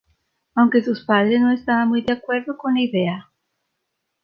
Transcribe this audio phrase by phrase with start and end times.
[0.55, 3.29] Aunque sus padres no estaban muy de acuerdo con la idea.